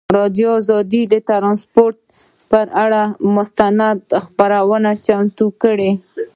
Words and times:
ازادي 0.09 0.43
راډیو 0.73 1.01
د 1.13 1.15
ترانسپورټ 1.29 1.95
پر 2.51 2.65
اړه 2.83 3.01
مستند 3.35 3.99
خپرونه 4.23 4.89
چمتو 5.05 5.45
کړې. 5.61 5.91